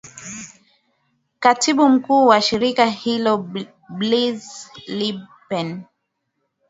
katibu 1.39 1.89
mkuu 1.89 2.25
wa 2.27 2.41
shirika 2.41 2.85
hilo 2.85 3.37
bliz 3.89 4.47
limpen 4.87 5.83